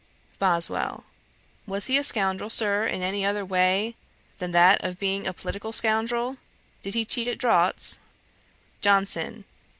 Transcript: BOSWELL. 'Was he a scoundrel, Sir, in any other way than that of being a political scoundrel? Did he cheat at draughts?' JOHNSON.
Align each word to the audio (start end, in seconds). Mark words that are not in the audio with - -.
BOSWELL. 0.39 1.03
'Was 1.67 1.85
he 1.85 1.95
a 1.95 2.03
scoundrel, 2.03 2.49
Sir, 2.49 2.87
in 2.87 3.03
any 3.03 3.23
other 3.23 3.45
way 3.45 3.93
than 4.39 4.49
that 4.49 4.83
of 4.83 4.97
being 4.99 5.27
a 5.27 5.31
political 5.31 5.71
scoundrel? 5.71 6.37
Did 6.81 6.95
he 6.95 7.05
cheat 7.05 7.27
at 7.27 7.37
draughts?' 7.37 7.99
JOHNSON. 8.81 9.45